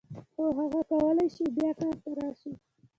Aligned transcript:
هو 0.35 0.45
هغه 0.59 0.81
کولای 0.91 1.29
شي 1.35 1.45
بیا 1.55 1.71
کار 1.79 1.95
ته 2.03 2.09
راشي. 2.19 2.51